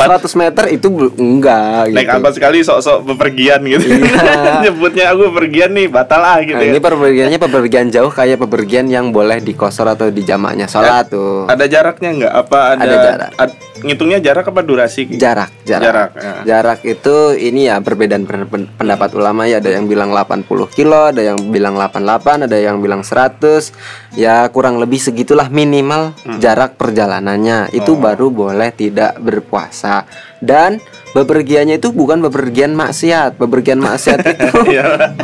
[0.00, 1.96] apa 100 meter itu enggak gitu.
[1.96, 4.60] naik apa sekali sok-sok bepergian gitu Iya.
[4.68, 8.86] nyebutnya aku bepergian nih batal ah gitu Nah, ya ini pepergiannya pepergian jauh kayak pepergian
[8.88, 11.48] yang boleh dikosor atau di jamaknya sholat tuh.
[11.48, 13.30] ada jaraknya nggak apa ada, Ada jarak.
[13.34, 15.08] ad- ngitungnya jarak apa durasi?
[15.08, 15.80] Jarak, jarak.
[15.82, 16.32] Jarak, ya.
[16.44, 21.08] Jarak itu ini ya perbedaan pen- pen- pendapat ulama ya ada yang bilang 80 kilo,
[21.08, 23.72] ada yang bilang 88, ada yang bilang 100.
[24.12, 26.36] Ya kurang lebih segitulah minimal Hmm.
[26.36, 27.72] jarak perjalanannya.
[27.72, 27.98] Itu Oh.
[27.98, 30.04] baru boleh tidak berpuasa.
[30.36, 30.76] Dan
[31.12, 33.36] bepergiannya itu bukan bepergian maksiat.
[33.36, 35.14] Bepergian maksiat itu Iya.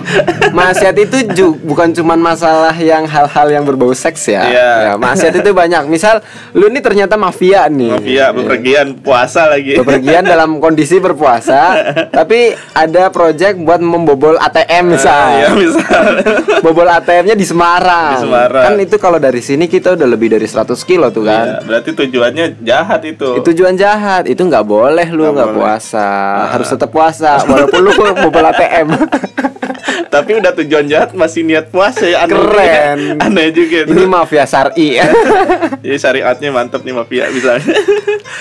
[0.50, 4.42] maksiat itu ju- bukan cuman masalah yang hal-hal yang berbau seks ya.
[4.44, 4.70] Iya.
[4.82, 5.86] Ya, maksiat itu banyak.
[5.86, 6.20] Misal
[6.52, 7.92] lu ini ternyata mafia nih.
[7.92, 11.76] Mafia bepergian puasa lagi bepergian dalam kondisi berpuasa
[12.18, 16.02] tapi ada project buat membobol ATM misal ya misal
[16.64, 18.12] bobol ATM-nya di Semarang.
[18.14, 18.62] Di Semarang.
[18.64, 21.90] kan itu kalau dari sini kita udah lebih dari 100 kilo tuh kan Iya, berarti
[21.94, 26.08] tujuannya jahat itu tujuan jahat itu nggak boleh lu Nggak nggak puasa
[26.56, 28.88] harus tetap puasa walaupun lu bobol ATM
[30.16, 32.98] tapi udah tujuan jahat masih niat puasa ya aneh Keren.
[32.98, 33.22] juga.
[33.28, 33.92] aneh juga itu.
[33.92, 34.88] Ini mafia syari.
[35.84, 37.76] Jadi syariatnya mantep nih mafia misalnya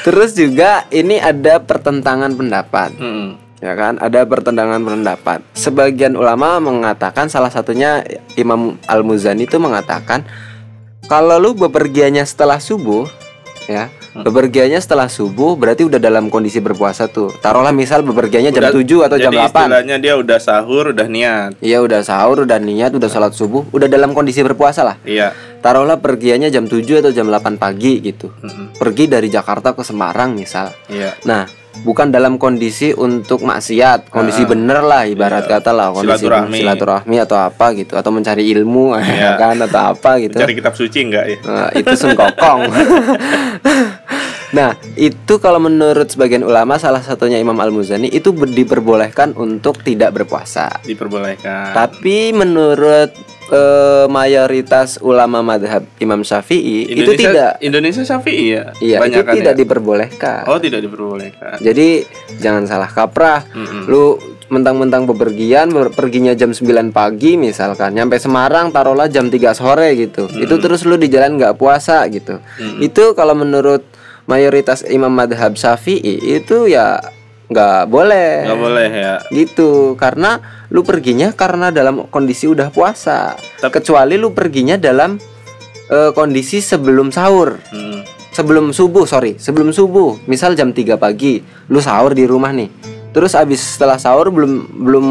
[0.07, 2.95] terus juga ini ada pertentangan pendapat.
[2.95, 3.35] Hmm.
[3.59, 3.97] ya kan?
[3.97, 5.39] Ada pertentangan pendapat.
[5.57, 8.05] Sebagian ulama mengatakan salah satunya
[8.39, 10.23] Imam Al Muzani itu mengatakan
[11.11, 13.09] kalau lu bepergiannya setelah subuh
[13.67, 18.75] ya bepergiannya setelah subuh berarti udah dalam kondisi berpuasa tuh taruhlah misal bepergiannya jam Udah-
[18.78, 22.56] 7 atau jam jadi 8 istilahnya dia udah sahur udah niat Iya udah sahur, udah
[22.58, 24.95] niat, udah sholat subuh, udah dalam kondisi berpuasa lah.
[25.04, 28.30] iya Taruhlah pergiannya jam 7 atau jam 8 pagi gitu.
[28.38, 28.75] Mm-mm.
[28.75, 30.69] Pergi dari Jakarta ke Semarang misal.
[30.86, 35.58] iya Nah, bukan dalam kondisi untuk maksiat, kondisi Ah, bener lah ibarat iya.
[35.58, 36.58] kata lah kondisi Silaturahmi.
[36.58, 39.36] silaturahmi atau apa gitu atau mencari ilmu Iya.
[39.41, 40.38] kan atau apa gitu.
[40.38, 42.62] cari kitab suci enggak ya Nah, itu sun kokong.
[44.55, 50.71] nah, itu kalau menurut sebagian ulama salah satunya Imam Al-Muzani itu diperbolehkan untuk tidak berpuasa.
[50.81, 53.11] diperbolehkan Tapi menurut
[53.51, 59.59] eh, mayoritas ulama madhab Imam Syafi'i itu tidak Indonesia Syafi'i ya Iya, itu tidak ya?
[59.59, 60.41] diperbolehkan.
[60.47, 62.07] oh tidak diperbolehkan Jadi
[62.39, 63.43] jangan salah kaprah.
[63.51, 63.85] Mm-mm.
[63.85, 70.29] Lu mentang-mentang bepergian perginya jam 9 pagi misalkan nyampe Semarang taruhlah jam 3 sore gitu.
[70.31, 72.37] Itu terus lu di jalan nggak puasa gitu.
[72.77, 73.81] Itu kalau menurut
[74.25, 76.97] mayoritas imam madhab Syafi'i itu ya
[77.45, 78.41] nggak boleh.
[78.43, 83.38] nggak boleh ya Gitu karena lu perginya karena dalam kondisi udah puasa.
[83.61, 85.21] Tapi- Kecuali lu perginya dalam
[85.85, 88.01] eh, kondisi sebelum sahur Mm.
[88.33, 92.67] sebelum subuh sorry sebelum subuh misal jam 3 pagi lu sahur di rumah nih
[93.15, 95.06] terus abis setelah sahur belum belum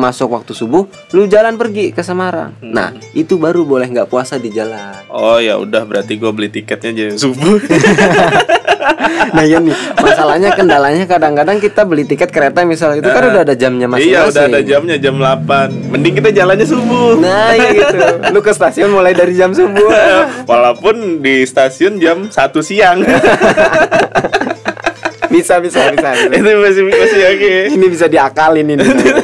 [0.00, 2.56] masuk waktu subuh lu jalan pergi ke Semarang.
[2.64, 4.96] Nah itu baru boleh nggak puasa di jalan.
[5.12, 7.60] Oh ya udah berarti gue beli tiketnya jam subuh.
[9.36, 13.52] nah ya nih masalahnya kendalanya kadang-kadang kita beli tiket kereta misal itu kan udah ada
[13.52, 17.20] jamnya masing-masing iya udah ada jamnya jam 8 Mending kita jalannya subuh.
[17.20, 17.98] nah ya gitu.
[18.32, 19.90] Lu ke stasiun mulai dari jam subuh.
[20.50, 23.04] Walaupun di stasiun jam 1 siang.
[25.30, 26.34] bisa bisa bisa, bisa.
[26.42, 27.54] Itu masih masih oke.
[27.72, 28.82] ini bisa diakalin ini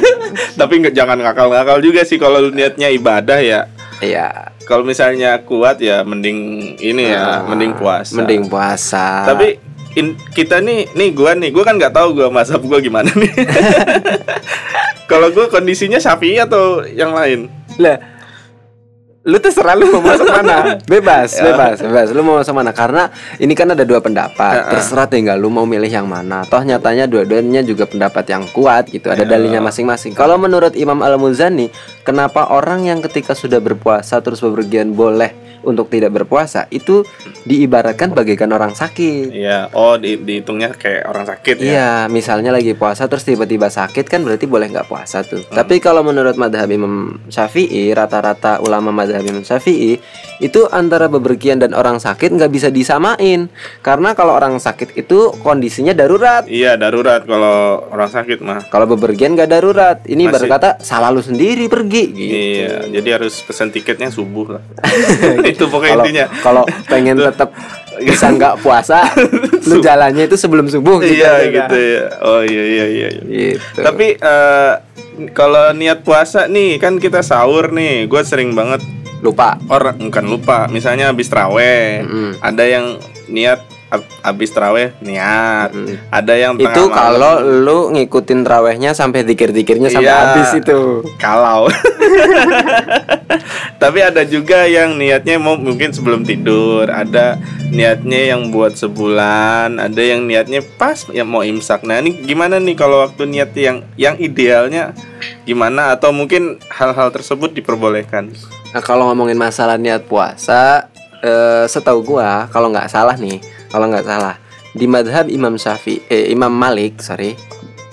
[0.59, 3.69] Tapi nggak jangan ngakal-ngakal juga sih kalau niatnya ibadah ya.
[3.99, 8.13] iya Kalau misalnya kuat ya mending ini ya, mending puasa.
[8.17, 9.55] Mending puasa Tapi
[9.95, 13.31] in- kita nih, nih gua nih, gua kan nggak tahu gua mazhab gua gimana nih.
[15.11, 17.47] Kalau gua kondisinya Syafi'i atau yang lain?
[17.79, 18.16] Lah
[19.27, 20.79] lu terserah lu mau masuk mana?
[20.81, 21.51] Bebas Ya.
[21.51, 22.07] bebas bebas.
[22.09, 22.71] Lu mau masuk mana?
[22.71, 24.71] Karena ini kan ada dua pendapat.
[24.71, 26.41] Terserah tinggal lu mau milih yang mana.
[26.41, 29.07] Toh nyatanya dua-duanya juga pendapat yang kuat gitu.
[29.07, 29.29] Ada Ya.
[29.29, 30.15] dalilnya masing-masing.
[30.15, 31.67] Kalau menurut Imam Al Muzani
[32.01, 35.35] kenapa orang yang ketika sudah berpuasa terus bepergian boleh
[35.67, 37.03] untuk tidak berpuasa itu
[37.43, 41.67] diibaratkan bagaikan orang sakit Iya, oh di, dihitungnya kayak orang sakit ya.
[41.67, 45.43] Iya, misalnya lagi puasa terus tiba-tiba sakit kan berarti boleh nggak puasa tuh.
[45.43, 45.55] Hmm.
[45.59, 49.99] Tapi kalau menurut madhab Imam Syafi'i, rata-rata ulama madhab Imam Syafi'i
[50.39, 53.51] itu antara bepergian dan orang sakit nggak bisa disamain.
[53.81, 56.45] Karena kalau orang sakit itu kondisinya darurat.
[56.47, 58.69] Iya, darurat kalau orang sakit mah.
[58.69, 59.97] Kalau bepergian nggak darurat.
[60.05, 62.35] Ini Masih- berkata salah lu sendiri pergi gitu.
[62.37, 64.63] Iya, jadi harus pesan tiketnya subuh lah.
[65.57, 66.25] itu pokoknya Kalau intinya.
[66.39, 67.49] kalau pengen tetap
[67.97, 69.09] bisa nggak puasa,
[69.69, 71.17] lu jalannya itu sebelum subuh gitu.
[71.17, 71.49] iya ya.
[71.49, 72.05] gitu ya.
[72.21, 73.07] Oh iya iya iya.
[73.09, 73.21] iya.
[73.57, 73.79] Gitu.
[73.81, 74.73] Tapi eh,
[75.33, 78.85] kalau niat puasa nih kan kita sahur nih, gue sering banget
[79.25, 79.57] lupa.
[79.67, 80.69] orang bukan lupa.
[80.69, 82.37] Misalnya habis traweh, Mm-mm.
[82.37, 85.95] ada yang niat ab- habis traweh niat, Mm.
[86.09, 86.91] ada yang Itu malam.
[86.91, 90.19] kalau lu ngikutin trawehnya sampai dikir-dikirnya sampai Iya.
[90.27, 90.79] habis itu.
[91.17, 91.67] kalau
[93.77, 100.01] tapi ada juga yang niatnya mau mungkin sebelum tidur ada niatnya yang buat sebulan, ada
[100.01, 101.83] yang niatnya pas yang mau imsak.
[101.83, 104.95] Nah, ini gimana nih kalau waktu niat yang yang idealnya
[105.43, 108.31] gimana atau mungkin hal-hal tersebut diperbolehkan?
[108.67, 110.87] Nah kalau ngomongin masalah niat puasa,
[111.19, 114.35] eh, setahu gua kalau nggak salah nih, kalau nggak salah
[114.71, 117.33] di madhab Imam Syafi'i, eh, Imam Malik, sorry,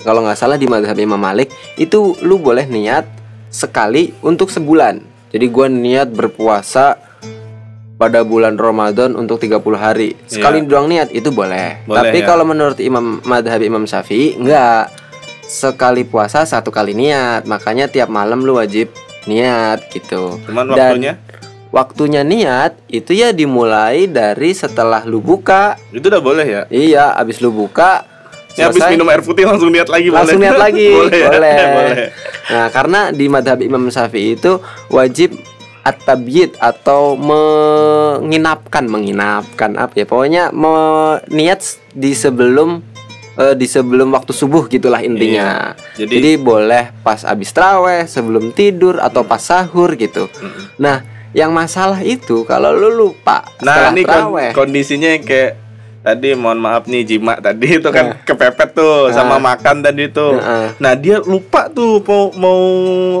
[0.05, 3.09] kalau nggak salah di madhab Imam Malik itu lu boleh niat
[3.49, 5.01] sekali untuk sebulan.
[5.33, 6.95] Jadi gua niat berpuasa
[7.95, 10.13] pada bulan Ramadan untuk 30 hari.
[10.27, 10.67] Sekali Iya.
[10.67, 11.83] doang niat itu boleh.
[11.87, 12.25] Boleh, Tapi ya.
[12.27, 14.91] kalau menurut Imam madhab Imam Syafi'i enggak
[15.47, 17.47] sekali puasa satu kali niat.
[17.47, 18.91] Makanya tiap malam lu wajib
[19.25, 20.37] niat gitu.
[20.45, 21.13] Cuman Dan waktunya
[21.75, 25.75] waktunya niat itu ya dimulai dari setelah lu buka.
[25.91, 26.61] itu udah boleh ya?
[26.65, 28.07] Iya, abis lu buka
[28.55, 30.47] Ya, habis selesai, minum air putih langsung niat lagi langsung boleh?
[30.47, 30.87] niat lagi.
[30.95, 31.11] boleh.
[31.13, 31.27] ya?
[31.27, 31.55] boleh.
[31.75, 32.07] boleh.
[32.47, 35.35] Nah, karena di madhab Imam Syafi'i itu wajib
[35.83, 40.05] at-tabyid atau menginapkan, menginapkan apa ya?
[40.07, 40.43] Pokoknya
[41.27, 41.59] niat
[41.91, 42.79] di sebelum
[43.35, 45.75] eh, di sebelum waktu subuh gitulah intinya.
[45.75, 45.99] Iya.
[45.99, 50.31] Jadi- Jadi boleh pas abis traweh, sebelum tidur atau pas sahur gitu.
[50.77, 51.03] Nah,
[51.35, 54.49] yang masalah itu kalau lu lupa Nah, ini kon- traweh.
[54.55, 55.59] kondisinya yang kayak
[55.99, 59.51] tadi mohon maaf nih jima tadi itu kan kepepet tuh sama Nah.
[59.51, 60.33] makan tadi tuh.
[60.33, 60.67] Heeh.
[60.77, 62.61] Nah, dia lupa tuh mau mau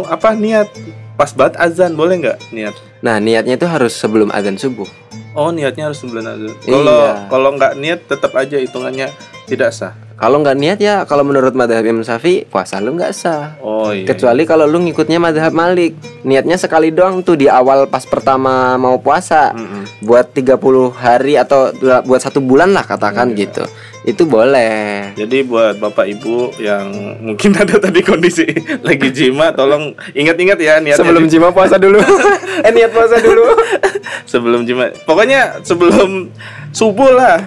[0.05, 0.71] apa niat
[1.13, 2.75] pas banget azan boleh nggak niat?
[3.01, 4.87] Nah, niatnya itu harus sebelum azan subuh.
[5.33, 6.55] Oh, niatnya harus sebelum azan.
[6.61, 7.27] Kalau Iya.
[7.27, 9.11] kalau nggak niat tetap aja hitungannya
[9.45, 9.91] tidak sah.
[10.15, 13.59] Kalau nggak niat ya kalau menurut madhab Imam Syafi'i puasa lu nggak sah.
[13.59, 14.07] Oh iya.
[14.07, 18.95] Kecuali kalau lu ngikutnya madhab Malik Niatnya sekali doang tuh di awal pas pertama mau
[18.95, 19.83] puasa Mm-mm.
[20.01, 20.55] Buat 30
[20.91, 21.69] hari atau
[22.01, 23.37] buat satu bulan lah katakan Iya.
[23.43, 23.63] gitu
[24.05, 26.89] Itu boleh Jadi buat bapak ibu yang
[27.21, 28.47] mungkin ada tadi kondisi
[28.87, 30.97] lagi jima, tolong ingat-ingat ya niatnya.
[30.97, 31.99] Sebelum jima puasa dulu
[32.65, 33.43] Eh niat puasa dulu
[34.25, 36.29] sebelum jima pokoknya sebelum
[36.71, 37.37] subuh lah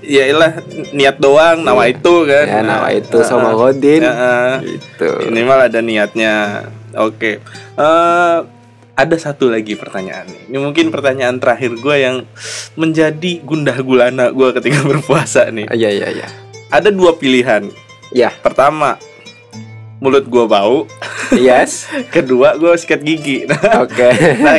[0.00, 0.52] ya iyalah
[0.92, 2.46] niat doang nawa itu kan.
[2.48, 4.02] Ya nawa itu Nah, sama uh, Godin.
[4.02, 5.08] Ya, uh, Gitu.
[5.28, 6.34] Minimal ada niatnya.
[6.96, 7.38] Oke.
[7.76, 8.38] Eh,
[9.00, 10.42] ada satu lagi pertanyaan nih.
[10.52, 12.16] ini mungkin pertanyaan terakhir gue yang
[12.76, 15.64] menjadi gundah gulana gue ketika berpuasa nih.
[15.72, 16.28] Iya iya iya.
[16.68, 17.64] Ada dua pilihan.
[18.12, 19.00] Ya pertama
[20.00, 20.84] mulut gue bau.
[21.32, 21.86] Yes.
[22.14, 23.44] Kedua gue sikat gigi.
[23.48, 24.08] Nah, Oke.
[24.40, 24.56] Nah,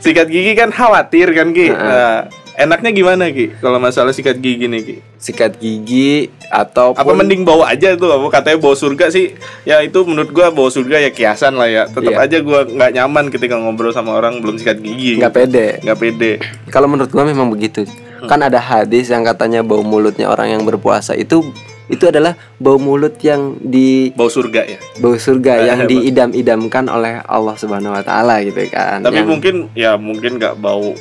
[0.00, 1.68] sikat gigi kan khawatir kan Ki.
[1.68, 1.76] Heeh.
[1.76, 3.54] Nah, enaknya gimana Ki?
[3.54, 4.94] Kalau masalah sikat gigi nih Ki.
[5.16, 8.10] Sikat gigi atau Apa mending bawa aja tuh?
[8.10, 9.32] Apa katanya bawa surga sih?
[9.62, 11.86] Ya itu menurut gua bawa surga ya kiasan lah ya.
[11.86, 12.18] Tetap Iya.
[12.20, 15.16] aja gua nggak nyaman ketika ngobrol sama orang belum sikat gigi.
[15.16, 16.32] nggak pede Nggak pede.
[16.68, 17.86] Kalau menurut gua memang begitu.
[18.20, 21.40] Kan ada hadis yang katanya bau mulutnya orang yang berpuasa itu
[21.86, 24.76] itu adalah bau mulut yang di Bau surga ya.
[24.98, 29.00] bau surga Eh, yang diidam-idamkan oleh Allah Subhanahu wa taala gitu kan.
[29.00, 30.92] Tapi Yang- mungkin ya mungkin nggak bau.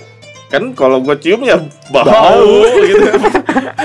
[0.48, 1.60] Kan kalau gua cium ya
[1.92, 2.64] bau, Bau.
[2.88, 3.04] gitu.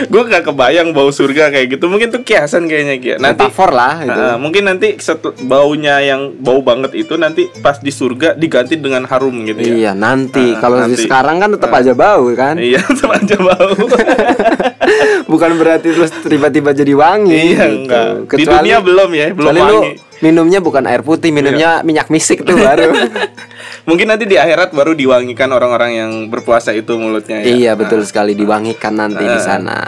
[0.09, 1.90] gua nggak kebayang bau surga kayak gitu.
[1.90, 3.11] Mungkin tuh kiasan kayaknya Ki.
[3.18, 4.14] Nanti metafor lah itu.
[4.14, 9.07] Nah, mungkin nanti setel- baunya yang bau banget itu nanti pas di surga diganti dengan
[9.07, 9.75] harum gitu ya.
[9.75, 12.55] Iya, nanti Ah, kalau di sekarang kan tetap aja bau kan.
[12.59, 13.75] Iya, sama aja bau.
[15.24, 17.76] Bukan berarti terus tiba-tiba jadi wangi iya, gitu.
[17.83, 18.07] enggak.
[18.26, 19.92] Di Kecuali- dunia belum ya, belum lu wangi.
[20.18, 22.90] minumnya bukan air putih, minumnya minyak misik tuh baru.
[23.88, 27.46] Mungkin nanti di akhirat baru diwangikan orang-orang yang berpuasa itu mulutnya ya.
[27.48, 29.42] Iya betul sekali diwangikan nanti di Ah.
[29.42, 29.78] sana.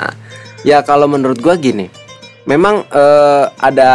[0.63, 1.87] Ya kalau menurut gua gini,
[2.45, 3.93] memang eh, ada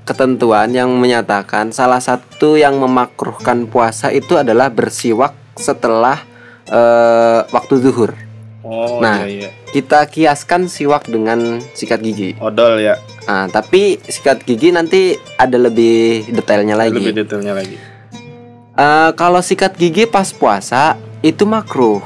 [0.00, 6.22] ketentuan yang menyatakan salah satu yang memakruhkan puasa itu adalah bersiwak setelah
[6.64, 8.14] eh, waktu zuhur.
[8.62, 9.26] Oh, Nah.
[9.26, 9.50] iya iya.
[9.68, 12.38] Kita kiaskan siwak dengan sikat gigi.
[12.38, 16.94] Odol ya, Nah, tapi sikat gigi nanti ada lebih detailnya lagi.
[16.94, 17.76] lebih detailnya lagi.
[18.72, 22.00] Eh, kalau sikat gigi pas puasa itu makruh.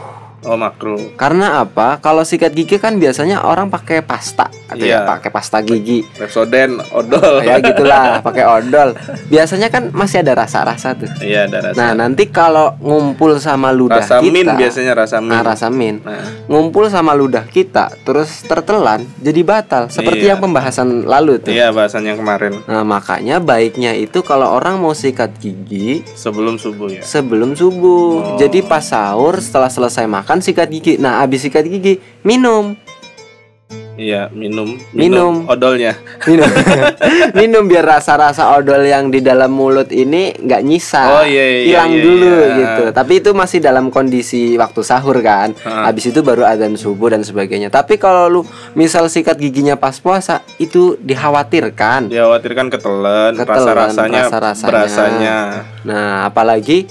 [0.47, 0.95] Oh, makro.
[1.15, 1.99] Karena apa?
[1.99, 6.07] Kalau sikat gigi kan biasanya orang pakai pasta atau ya pakai pasta gigi.
[6.09, 7.43] Pepsodent, odol.
[7.43, 8.95] ya gitulah, pakai odol.
[9.27, 11.11] Biasanya kan masih ada rasa-rasa tuh.
[11.19, 11.77] Iya, ada rasa.
[11.77, 15.31] Nah, nanti kalau ngumpul sama ludah rasa kita, min biasanya rasa min.
[15.31, 15.99] Nah, rasa min.
[16.01, 20.31] Nah, Ngumpul sama ludah kita terus tertelan jadi batal seperti Iya.
[20.33, 21.51] yang pembahasan lalu tuh.
[21.51, 26.87] iya bahasan yang kemarin Nah, makanya baiknya itu kalau orang mau sikat gigi sebelum subuh
[26.89, 27.03] ya.
[27.03, 28.07] sebelum subuh.
[28.15, 28.39] Oh.
[28.39, 30.97] Jadi pas sahur setelah selesai makan sikat gigi.
[30.97, 32.77] Nah, habis sikat gigi minum.
[33.97, 35.49] Iya, minum, Minum.
[35.49, 35.97] odolnya.
[36.29, 36.45] Minum.
[37.41, 41.03] minum biar rasa-rasa odol yang di dalam mulut ini nggak nyisa.
[41.17, 42.57] Oh, iya, iya, Hilang iya, dulu iya.
[42.61, 42.85] gitu.
[42.93, 45.57] Tapi itu masih dalam kondisi waktu sahur kan.
[45.65, 45.89] Ha.
[45.89, 47.73] Habis itu baru adzan subuh dan sebagainya.
[47.73, 48.41] Tapi kalau lu
[48.77, 52.13] misal sikat giginya pas puasa, itu dikhawatirkan.
[52.13, 54.69] Dikhawatirkan ketelan, Ketelan, rasa-rasanya rasa-rasanya.
[54.69, 55.37] berasanya.
[55.89, 56.85] Nah, apalagi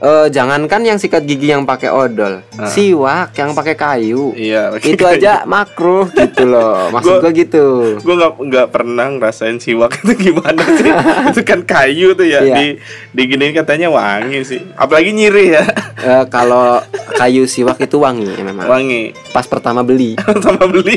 [0.00, 4.32] eh, jangankan yang sikat gigi yang pakai odol, siwak yang pakai kayu.
[4.32, 5.16] Iya, pakai itu kayu.
[5.16, 6.88] aja makruh gitu loh.
[6.94, 7.66] Maksud Gua- gua gitu.
[7.96, 10.90] gue nggak nggak pernah ngerasain siwak itu gimana sih
[11.30, 12.54] itu kan kayu tuh ya Iya.
[12.54, 12.66] di
[13.12, 15.64] diginiin katanya wangi sih apalagi nyiri ya
[16.00, 16.80] Eh, kalau
[17.12, 18.64] kayu siwak itu wangi ya memang.
[18.66, 20.16] wangi Pas pertama beli.
[20.38, 20.96] sama beli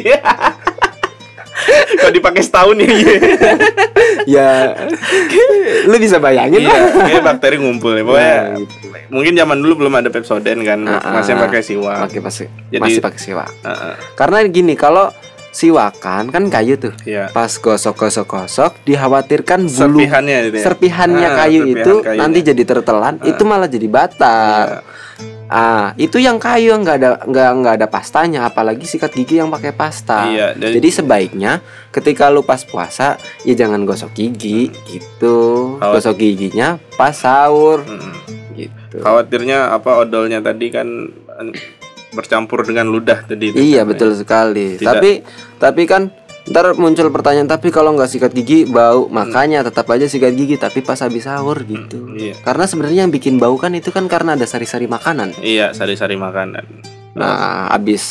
[2.00, 2.88] kalau dipakai setahun ya
[4.36, 4.50] ya
[5.86, 7.06] lu bisa bayangin iya lah.
[7.06, 8.88] kayak bakteri ngumpul ya pokoknya Nah, gitu.
[9.10, 11.40] mungkin zaman dulu belum ada Pepsodent kan Ah, masih ah.
[11.42, 13.50] pakai siwak Pakai pasti Jadi- masih pakai siwak.
[13.62, 13.94] Ah, ah.
[14.14, 15.14] Karena gini, kalau
[15.50, 16.94] siwakan kan kayu tuh.
[17.04, 17.30] Iya.
[17.30, 22.20] Pas gosok-gosok-gosok dikhawatirkan bulu serpihannya ya serpihannya Ah, kayu serpihan itu kayunya.
[22.20, 24.66] nanti jadi tertelan, itu malah jadi batar.
[24.68, 24.82] Iya.
[25.54, 29.70] Ah, itu yang kayu nggak ada nggak nggak ada pastanya, apalagi sikat gigi yang pakai
[29.70, 30.26] pasta.
[30.26, 35.78] Iya, dan- Jadi sebaiknya ketika lu pas puasa ya jangan gosok gigi gitu.
[35.78, 38.14] Gosok giginya pas sahur Mm-mm.
[38.56, 38.98] gitu.
[38.98, 40.90] khawatirnya apa odolnya tadi kan
[42.10, 44.78] bercampur dengan ludah tadi itu Iya kan, betul sekali.
[44.78, 45.12] Tidak- Tapi
[45.58, 46.10] tapi kan
[46.44, 50.84] ntar muncul pertanyaan tapi kalau nggak sikat gigi bau makanya tetap aja sikat gigi tapi
[50.84, 52.12] pas habis sahur gitu.
[52.20, 52.36] iya.
[52.44, 55.40] Karena sebenarnya yang bikin bau kan itu kan karena ada sari-sari makanan.
[55.40, 56.68] Iya, sari-sari makanan.
[57.16, 58.04] Nah habis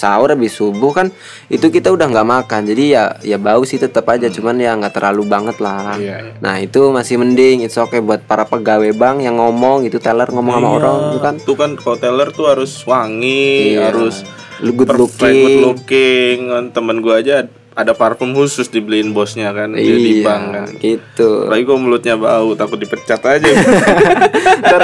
[0.00, 1.10] sahur habis subuh kan
[1.50, 4.94] itu kita udah nggak makan jadi ya ya bau sih tetap aja cuman ya nggak
[4.94, 5.98] terlalu banget lah.
[5.98, 6.32] Iya, iya.
[6.38, 10.54] Nah itu masih mending it's okay buat para pegawai bank yang ngomong itu teller ngomong
[10.56, 13.90] sama Iya, orang itu kan Tuh kan kalau teller tuh harus wangi, Iya.
[13.90, 14.22] harus
[14.62, 15.42] good looking.
[15.42, 16.38] good looking.
[16.70, 20.66] Temen gua aja ada parfum khusus dibeliin bosnya kan Iya, bank kan.
[20.76, 21.46] gitu.
[21.46, 23.46] Lagi kok mulutnya bau, takut dipecat aja.
[24.62, 24.82] ntar,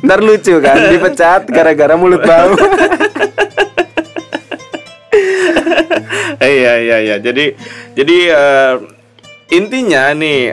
[0.00, 2.52] ntar lucu kan dipecat gara-gara mulut bau
[6.36, 7.16] Eh, iya iya iya.
[7.16, 7.54] Jadi
[7.94, 8.74] jadi eh,
[9.50, 10.52] intinya nih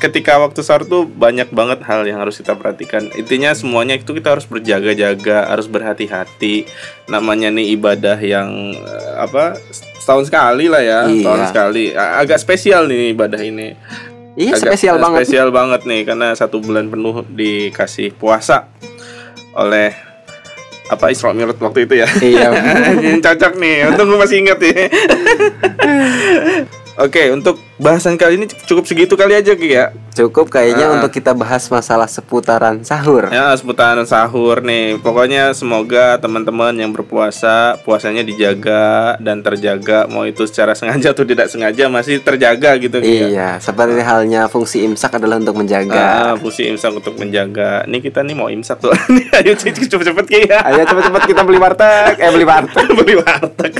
[0.00, 3.12] ketika waktu sahur tuh banyak banget hal yang harus kita perhatikan.
[3.12, 6.64] Intinya semuanya itu kita harus berjaga-jaga, harus berhati-hati.
[7.06, 9.60] Namanya nih ibadah yang eh, apa
[10.00, 11.20] setahun sekali lah ya, Iya.
[11.20, 11.84] setahun sekali.
[11.92, 13.76] Agak spesial nih ibadah ini.
[14.34, 18.70] iya Agak spesial banget Spesial banget nih karena satu bulan penuh dikasih puasa
[19.52, 19.92] oleh
[20.86, 22.08] apa Isra Mi'raj waktu itu ya.
[22.18, 22.48] iya
[23.26, 24.86] cocok nih, untung gue masih ingat ya.
[27.00, 29.88] Oke, untuk bahasan kali ini cukup segitu kali aja Ki ya.
[30.10, 30.94] cukup kayaknya Ah.
[30.94, 35.00] untuk kita bahas masalah seputaran sahur Ya, seputaran sahur nih.
[35.00, 41.48] Pokoknya semoga teman-teman yang berpuasa puasanya dijaga dan terjaga, mau itu secara sengaja atau tidak
[41.48, 43.26] sengaja masih terjaga gitu Ki ya.
[43.26, 47.86] iya seperti halnya fungsi imsak adalah untuk menjaga Ah, fungsi imsak untuk menjaga.
[47.86, 48.92] Nih kita nih mau imsak tuh.
[49.36, 50.60] Ayo cepet-cepet Ki ya.
[50.66, 53.72] ayo cepet-cepet kita beli warteg eh beli warteg beli warteg.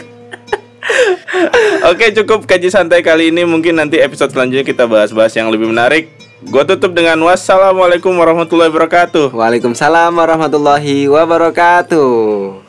[1.91, 3.49] Oke cukup kaji santai kali ini.
[3.49, 6.13] Mungkin nanti episode selanjutnya kita bahas-bahas yang lebih menarik.
[6.41, 9.37] Gue tutup dengan wassalamualaikum warahmatullahi wabarakatuh.
[9.37, 12.60] Waalaikumsalam warahmatullahi wabarakatuh